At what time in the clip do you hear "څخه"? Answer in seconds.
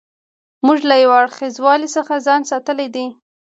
1.95-2.13